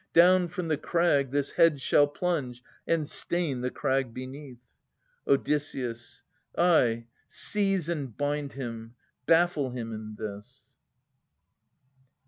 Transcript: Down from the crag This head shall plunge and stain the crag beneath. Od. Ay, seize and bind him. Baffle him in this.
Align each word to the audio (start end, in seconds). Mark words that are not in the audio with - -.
Down 0.13 0.47
from 0.47 0.67
the 0.67 0.79
crag 0.79 1.29
This 1.29 1.51
head 1.51 1.79
shall 1.79 2.07
plunge 2.07 2.63
and 2.87 3.07
stain 3.07 3.61
the 3.61 3.69
crag 3.69 4.15
beneath. 4.15 4.71
Od. 5.27 5.47
Ay, 6.57 7.05
seize 7.27 7.87
and 7.87 8.17
bind 8.17 8.53
him. 8.53 8.95
Baffle 9.27 9.69
him 9.69 9.93
in 9.93 10.15
this. 10.15 10.63